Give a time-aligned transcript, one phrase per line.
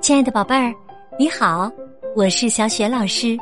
[0.00, 0.72] 亲爱的宝贝儿，
[1.18, 1.70] 你好，
[2.14, 3.36] 我是小雪老师。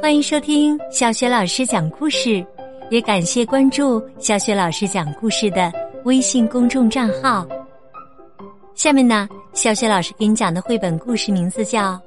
[0.00, 2.44] 欢迎收听小雪老师讲故事，
[2.88, 5.70] 也感谢关注小雪老师讲故事的
[6.04, 7.46] 微信公众账号。
[8.74, 11.92] 下面呢，小雪老师给你讲的绘本故事名字叫《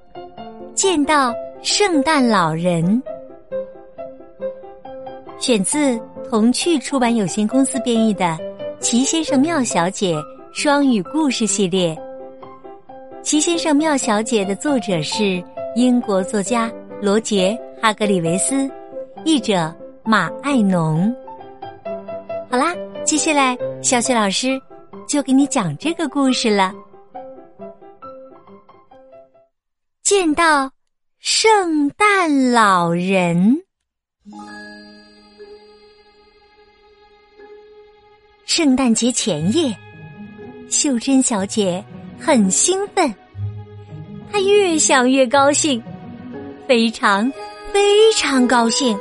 [0.73, 2.83] 见到圣诞老人》，
[5.37, 8.25] 选自童趣出版有限公司编译的
[8.79, 10.15] 《奇先生妙小姐》
[10.53, 11.95] 双语故事系列。
[13.23, 15.43] 《奇先生妙小姐》的作者是
[15.75, 18.69] 英国作家罗杰·哈格里维斯，
[19.25, 21.11] 译者马爱农。
[22.51, 22.71] 好啦，
[23.03, 24.61] 接下来小雪老师
[25.07, 26.71] 就给你讲这个故事了。
[30.03, 30.71] 见到
[31.17, 33.57] 圣诞老人，
[38.45, 39.75] 圣诞节前夜，
[40.73, 41.83] 秀珍小姐。
[42.19, 43.13] 很兴奋，
[44.31, 45.83] 她越想越高兴，
[46.67, 47.29] 非常
[47.73, 48.97] 非常高兴。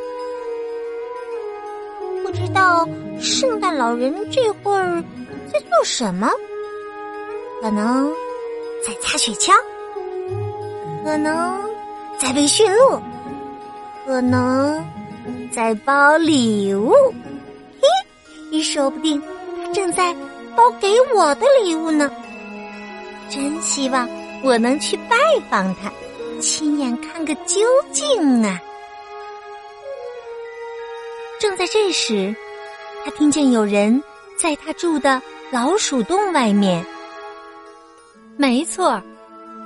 [2.25, 2.89] 不知道
[3.21, 5.01] 圣诞老人这会儿
[5.53, 6.29] 在做什么？
[7.61, 8.13] 可能
[8.85, 9.53] 在擦雪橇，
[11.05, 11.61] 可能
[12.19, 13.01] 在喂驯鹿，
[14.05, 14.85] 可能
[15.53, 16.93] 在包礼物。
[18.51, 19.23] 嘿，说不定
[19.73, 20.13] 正在
[20.57, 22.11] 包给我的礼物呢。
[23.29, 24.09] 真希望
[24.43, 25.17] 我能去拜
[25.51, 25.91] 访他，
[26.41, 28.61] 亲眼看个究竟啊！
[31.41, 32.35] 正在这时，
[33.05, 34.03] 他听见有人
[34.39, 36.85] 在他住的老鼠洞外面。
[38.37, 39.01] 没错，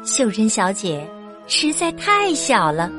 [0.05, 1.09] 秀珍小姐
[1.47, 2.91] 实在太小了，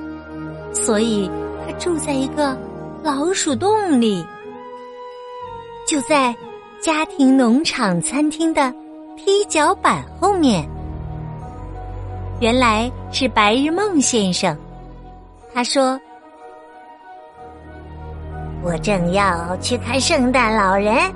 [0.74, 1.30] 所以
[1.66, 2.58] 她住在一个
[3.04, 4.26] 老鼠洞里，
[5.88, 6.36] 就在
[6.88, 8.74] 家庭农场餐厅的。
[9.18, 10.66] 踢脚板后面，
[12.40, 14.58] 原来是白日梦先生。
[15.54, 16.00] 他说
[18.64, 21.14] ：“我正要去看圣诞老人，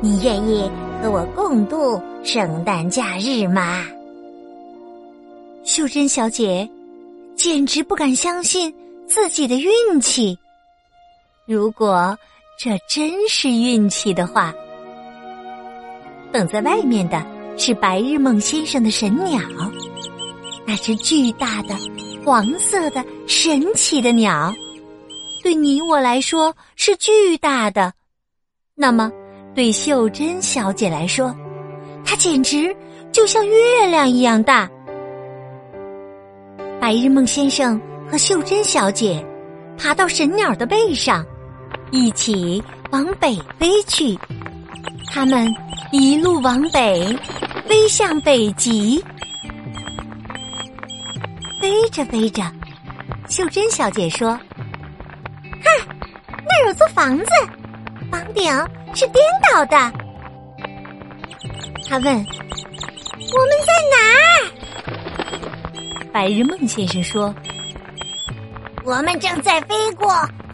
[0.00, 0.70] 你愿意
[1.02, 3.84] 和我共度圣诞假日吗？”
[5.62, 6.66] 秀珍小姐
[7.36, 8.74] 简直不敢相信
[9.06, 10.38] 自己的运气。
[11.44, 12.16] 如果
[12.58, 14.54] 这真是运气的话。
[16.32, 17.24] 等在外面的
[17.56, 19.40] 是白日梦先生的神鸟，
[20.66, 21.74] 那只巨大的
[22.24, 24.52] 黄色的神奇的鸟，
[25.42, 27.92] 对你我来说是巨大的。
[28.74, 29.10] 那么，
[29.54, 31.34] 对秀珍小姐来说，
[32.04, 32.74] 它简直
[33.12, 34.70] 就像月亮一样大。
[36.80, 37.78] 白日梦先生
[38.10, 39.22] 和秀珍小姐
[39.76, 41.26] 爬到神鸟的背上，
[41.90, 44.18] 一起往北飞去。
[45.10, 45.52] 他们。
[45.92, 47.18] 一路往北，
[47.68, 49.04] 飞向北极。
[51.60, 52.44] 飞着飞着，
[53.28, 54.38] 秀珍小姐说
[55.64, 55.64] ：“看，
[56.46, 57.24] 那有座房子，
[58.08, 58.44] 房顶
[58.94, 59.16] 是颠
[59.52, 59.92] 倒的。”
[61.90, 64.22] 他问：“我们在哪儿？”
[66.14, 67.34] 白日梦先生说
[68.86, 70.08] ：“我们正在飞过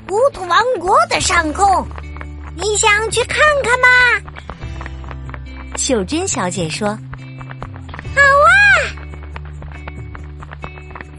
[0.08, 1.86] 糊涂王国的上空，
[2.56, 3.86] 你想去看看吗？”
[5.76, 6.88] 秀珍小姐说
[8.14, 8.50] ：“好啊，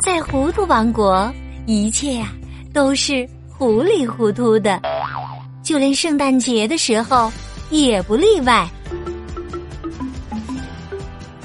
[0.02, 1.32] 在糊涂王国，
[1.68, 2.32] 一切呀
[2.74, 4.82] 都是糊里糊涂的，
[5.64, 7.32] 就连圣诞节的时候
[7.70, 8.68] 也不例外。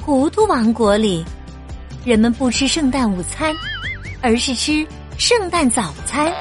[0.00, 1.22] 糊涂王国里，
[2.04, 3.54] 人们不吃圣诞午餐，
[4.22, 4.86] 而是吃
[5.18, 6.32] 圣诞早餐。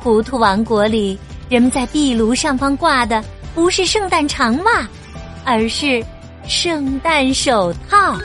[0.00, 1.18] 糊涂王国里，
[1.50, 3.22] 人们在壁炉上方挂的
[3.54, 4.88] 不是圣诞长袜。”
[5.44, 6.04] 而是
[6.46, 8.16] 圣诞手套。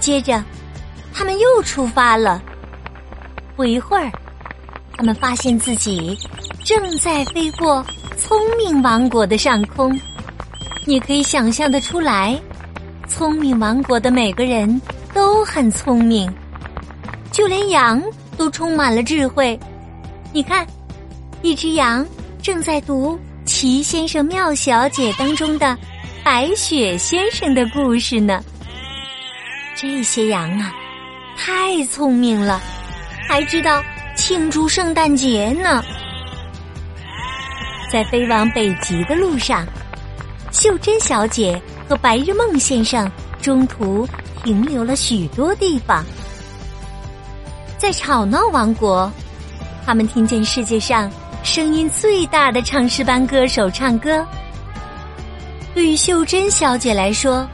[0.00, 0.42] 接着，
[1.12, 2.42] 他们又出发了。
[3.56, 4.10] 不一会儿，
[4.96, 6.18] 他们发现自己
[6.64, 7.84] 正在飞过
[8.18, 9.98] 聪明王国的上空。
[10.84, 12.38] 你可以想象的出来，
[13.08, 14.80] 聪明王国的每个人
[15.14, 16.30] 都很聪明，
[17.30, 18.02] 就连羊
[18.36, 19.58] 都充满了智慧。
[20.32, 20.66] 你看，
[21.42, 22.04] 一只羊
[22.42, 23.18] 正在读。
[23.44, 25.76] 齐先生、妙小姐当中的
[26.24, 28.42] 白雪先生的故事呢？
[29.76, 30.72] 这些羊啊，
[31.36, 32.60] 太聪明了，
[33.28, 33.82] 还知道
[34.16, 35.82] 庆祝圣诞节呢。
[37.92, 39.66] 在飞往北极的路上，
[40.50, 43.10] 秀珍小姐和白日梦先生
[43.42, 44.08] 中途
[44.42, 46.04] 停留了许多地方。
[47.76, 49.12] 在吵闹王国，
[49.84, 51.10] 他们听见世界上。
[51.44, 54.26] 声音最大的唱诗班歌手唱歌，
[55.74, 57.46] 对于秀珍小姐来说，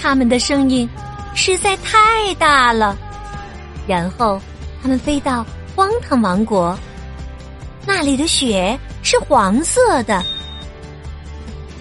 [0.00, 0.88] 他们的声音
[1.34, 2.94] 实在太大了。
[3.88, 4.38] 然后，
[4.82, 6.78] 他们飞到荒唐王国，
[7.86, 10.22] 那里的雪是黄色的。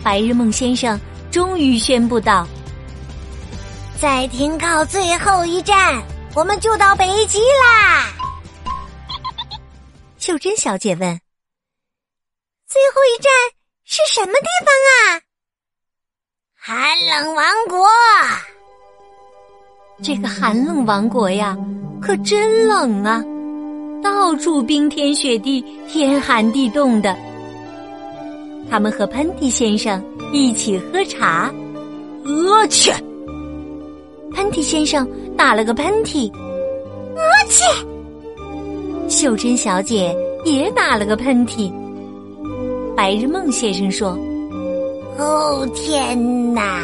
[0.02, 1.00] 白日梦先生
[1.30, 2.48] 终于宣布道
[4.00, 6.02] ：“再停靠最后一站，
[6.34, 8.08] 我们就到北极啦。”
[10.18, 11.20] 秀珍小姐问
[12.68, 13.32] ：“最后一站
[13.86, 15.22] 是什么地方啊？”
[16.58, 17.88] 寒冷王国。
[20.04, 21.56] 这个寒冷王国呀，
[22.02, 23.24] 可真冷啊！
[24.04, 27.16] 到处冰天雪地，天寒地冻的。
[28.70, 30.04] 他们和喷嚏先生
[30.34, 31.54] 一起喝茶，
[32.26, 32.92] 我去！
[34.34, 35.08] 喷嚏先生
[35.38, 36.30] 打了个喷嚏，
[37.16, 37.64] 我去！
[39.08, 40.14] 秀珍小姐
[40.44, 41.72] 也打了个喷嚏。
[42.96, 44.18] 白日梦先生说
[45.20, 46.82] ：“哦天哪，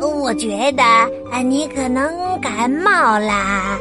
[0.00, 0.82] 我觉得
[1.30, 2.10] 啊你可能
[2.40, 3.78] 感冒啦。”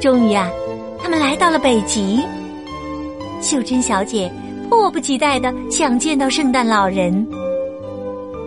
[0.00, 0.48] 终于啊，
[1.02, 2.20] 他们来到了北极。
[3.40, 4.30] 秀珍小姐。
[4.70, 7.26] 迫不及待的想见到圣诞老人，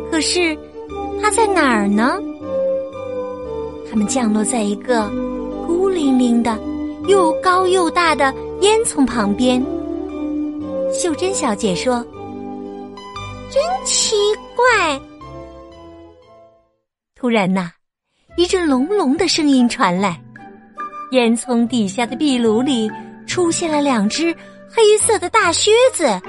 [0.09, 0.57] 可是
[1.21, 2.17] 他在哪儿呢？
[3.91, 5.11] 他们降落在一个
[5.67, 6.57] 孤零零的、
[7.09, 9.61] 又高又大的烟囱旁边。
[10.93, 12.05] 秀珍小姐说
[13.51, 14.15] ：“真奇
[14.55, 14.99] 怪。”
[17.15, 17.71] 突然呐，
[18.37, 20.21] 一阵隆隆的声音传来，
[21.11, 22.89] 烟囱底下的壁炉里
[23.25, 24.35] 出现了两只。
[24.75, 26.19] 黑色的大靴子，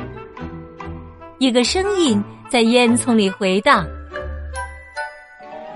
[1.38, 3.86] 一个声音在烟囱里回荡。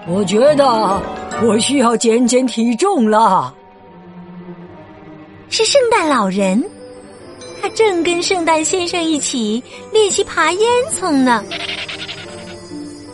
[0.07, 0.67] 我觉得
[1.43, 3.55] 我需要减减体重了。
[5.49, 6.63] 是圣诞老人，
[7.69, 9.63] 他正跟圣诞先生一起
[9.93, 11.45] 练习爬烟囱呢。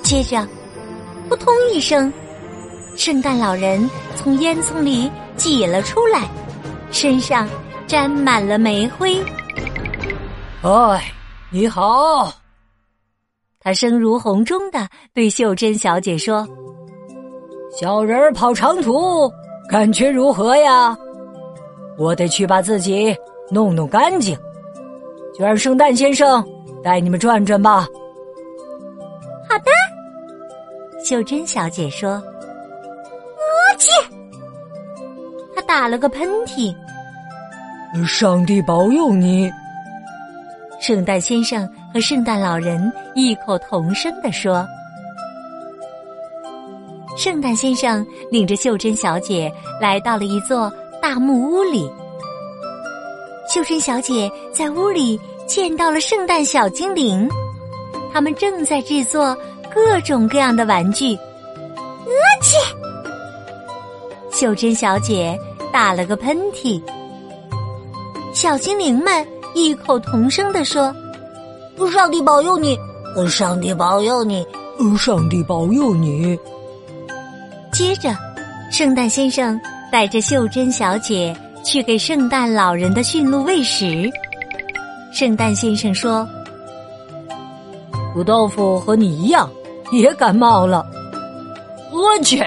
[0.04, 0.46] 接着，
[1.28, 2.12] 扑通一声，
[2.96, 6.28] 圣诞老人从烟囱里挤了出来，
[6.92, 7.48] 身上
[7.88, 9.20] 沾满了煤灰。
[10.62, 11.12] 哎，
[11.50, 12.32] 你好！
[13.58, 16.46] 他声如洪钟的对秀珍小姐说
[17.76, 19.28] ：“小人儿跑长途，
[19.68, 20.96] 感觉如何呀？
[21.98, 23.16] 我得去把自己
[23.50, 24.36] 弄弄干净，
[25.36, 26.44] 就让圣诞先生
[26.82, 27.86] 带你们转转吧。”
[29.48, 29.70] 好的，
[31.04, 32.10] 秀珍小姐说
[33.36, 33.88] ：“我去！”
[35.54, 36.74] 她打了个喷嚏。
[38.06, 39.50] 上帝保佑你。
[40.80, 44.66] 圣诞先生和圣诞老人异口同声的说
[47.16, 49.50] ：“圣诞先生领着秀珍小姐
[49.80, 50.70] 来到了一座
[51.00, 51.88] 大木屋里。
[53.54, 55.16] 秀珍小姐在屋里
[55.46, 57.28] 见到了圣诞小精灵，
[58.12, 59.32] 他们正在制作
[59.72, 61.14] 各种各样的玩具。
[61.14, 62.10] 我
[62.42, 62.56] 去！
[64.32, 65.38] 秀珍小姐
[65.72, 66.82] 打了个喷嚏。
[68.32, 69.24] 小精灵们。”
[69.54, 70.92] 异口同声地说
[71.92, 72.76] ：“上帝保佑你，
[73.28, 74.44] 上帝保佑你，
[74.98, 76.36] 上帝保佑你。”
[77.72, 78.12] 接着，
[78.72, 79.60] 圣诞先生
[79.92, 81.32] 带着秀珍小姐
[81.64, 84.10] 去给圣诞老人的驯鹿喂食。
[85.12, 86.28] 圣诞先生说
[88.12, 89.48] ：“土豆腐和你一样，
[89.90, 90.84] 也感冒了。”
[91.90, 92.44] 我去！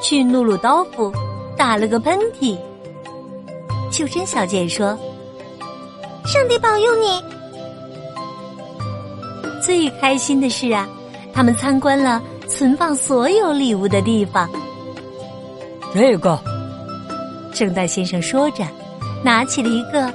[0.00, 1.12] 驯鹿鲁道夫
[1.56, 2.56] 打了个喷嚏。
[3.90, 4.96] 秀珍小姐说
[6.24, 7.24] ：“上帝保佑你。”
[9.60, 10.86] 最开心的是啊，
[11.32, 14.48] 他们参观了存放所有礼物的地方。
[15.94, 16.38] 这个，
[17.58, 18.64] 圣诞先生说着，
[19.24, 20.08] 拿起了一个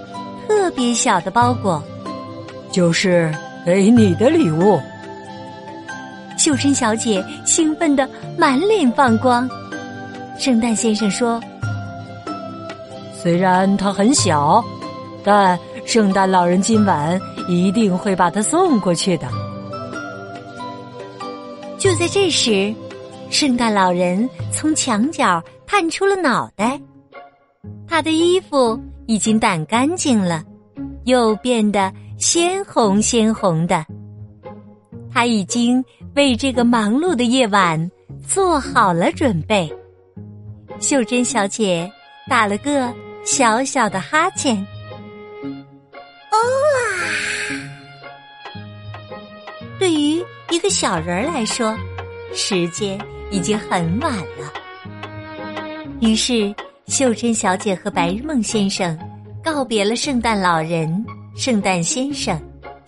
[0.48, 1.84] 特别小的包裹，
[2.72, 3.30] 就是
[3.66, 4.80] 给你的礼物。
[6.38, 9.46] 秀珍小姐兴奋的满脸放光。
[10.40, 11.38] 圣诞先生说。
[13.22, 14.64] 虽然它很小，
[15.22, 17.20] 但圣诞老人今晚
[17.50, 19.28] 一定会把它送过去的。
[21.78, 22.74] 就在这时，
[23.30, 26.80] 圣诞老人从墙角探出了脑袋，
[27.94, 30.44] 他的衣服已经掸干净了，
[31.04, 33.86] 又变得鲜红鲜红的。
[35.12, 35.86] 他已经
[36.16, 37.92] 为这个忙碌的夜晚
[38.28, 39.72] 做好了准备。
[40.80, 41.88] 秀珍小姐
[42.28, 42.92] 打了个。
[43.24, 44.58] 小小的哈欠。
[46.32, 46.36] 哦
[46.80, 46.90] 啊！
[49.78, 51.78] 对于一个小人来说，
[52.34, 54.52] 时间已经很晚了。
[56.02, 56.54] 于是，
[56.88, 58.98] 秀珍小姐和白日梦先生
[59.44, 61.04] 告别了圣诞老人、
[61.36, 62.40] 圣诞先生、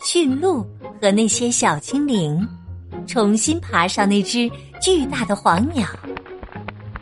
[0.03, 0.61] 驯鹿
[1.01, 2.47] 和那些小精灵
[3.07, 5.87] 重新爬上那只巨大的黄鸟。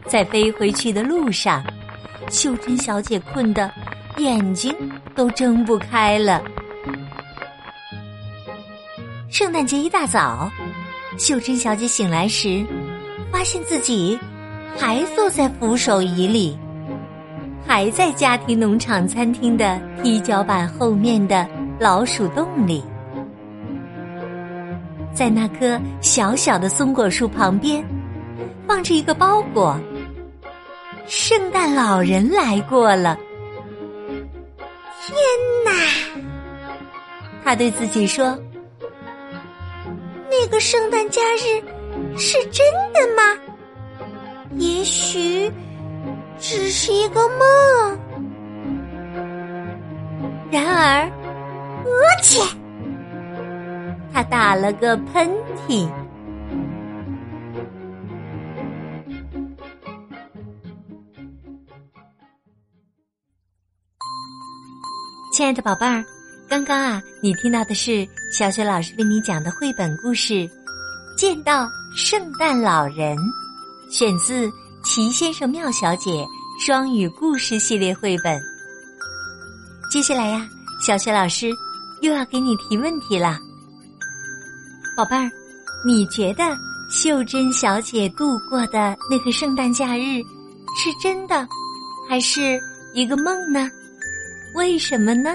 [0.05, 1.63] 在飞回去的路上，
[2.29, 3.69] 秀珍小姐困得
[4.17, 4.73] 眼睛
[5.15, 6.43] 都睁不开了。
[9.29, 10.49] 圣诞节一大早，
[11.17, 12.63] 秀珍小姐醒来时，
[13.31, 14.17] 发现自己
[14.77, 16.57] 还坐在扶手椅里，
[17.75, 21.49] 还在家庭农场餐厅的踢脚板后面的
[21.79, 22.83] 老鼠洞里。
[25.11, 27.83] 在那棵小小的松果树旁边，
[28.67, 29.75] 放着一个包裹。
[31.07, 33.17] 圣诞老人来过了！
[35.01, 35.17] 天
[35.65, 35.71] 哪！
[37.43, 38.37] 他对自己说
[40.29, 42.63] ：“那个圣诞假日是真
[42.93, 43.41] 的吗？
[44.57, 45.51] 也许
[46.39, 47.99] 只是一个梦。”
[50.51, 51.09] 然而，
[51.83, 52.41] 而且
[54.13, 55.29] 他打了个喷
[55.67, 55.89] 嚏。
[65.31, 66.05] 亲爱的宝贝儿，
[66.47, 70.33] 刚刚啊，你听到的是小雪老师为你讲的绘本故事
[71.17, 73.17] 《见到圣诞老人》，
[73.89, 74.47] 选自
[74.83, 76.11] 《齐先生妙小姐》
[76.59, 78.39] 双语故事系列绘本。
[79.89, 80.45] 接下来呀，
[80.85, 81.49] 小雪老师
[82.01, 83.39] 又要给你提问题了，
[84.97, 85.31] 宝贝儿，
[85.87, 86.43] 你觉得
[86.91, 90.21] 秀珍小姐度过的那个圣诞假日
[90.75, 91.47] 是真的，
[92.09, 92.59] 还是
[92.93, 93.69] 一个梦呢？
[94.53, 95.33] 为什么呢，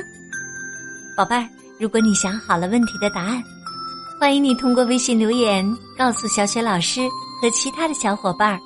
[1.17, 1.49] 宝贝儿？
[1.81, 3.43] 如果你想好了问题的答案，
[4.21, 5.65] 欢迎你通过微信留言
[5.97, 7.01] 告诉小雪老师
[7.41, 8.61] 和其他的小伙伴儿。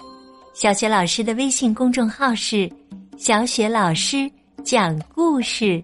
[0.54, 2.70] 小雪老师的微信公众号是
[3.16, 4.30] “小雪老师
[4.62, 5.82] 讲故事”，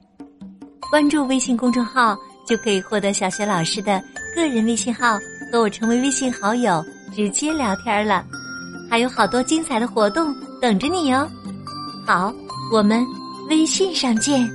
[0.90, 4.02] 关注微信公众号就可以获得小雪老师的
[4.34, 5.18] 个人微信号，
[5.50, 6.84] 和我成为微信好友，
[7.14, 8.25] 直接聊天了。
[8.90, 11.26] 还有好多精彩的活动等着你哟！
[12.06, 12.32] 好，
[12.72, 13.04] 我们。
[13.48, 14.46] 微信上见。